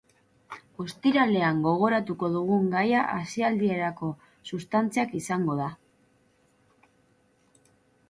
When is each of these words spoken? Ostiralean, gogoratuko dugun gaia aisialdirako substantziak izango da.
Ostiralean, 0.83 1.59
gogoratuko 1.65 2.31
dugun 2.37 2.65
gaia 2.73 3.05
aisialdirako 3.19 4.11
substantziak 4.53 5.17
izango 5.23 5.63
da. 5.63 5.71